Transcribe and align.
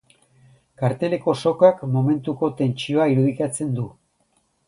Karteleko 0.81 1.35
sokak 1.49 1.83
momentuko 1.97 2.51
tensioa 2.63 3.07
irudikatzen 3.13 3.73
du. 3.81 3.87